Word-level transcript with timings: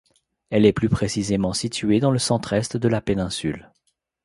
Elle 0.49 0.65
est 0.65 0.73
plus 0.73 0.89
précisément 0.89 1.53
située 1.53 1.99
dans 1.99 2.09
le 2.09 2.17
centre-est 2.17 2.75
de 2.75 2.87
la 2.89 3.01
péninsule. 3.01 3.69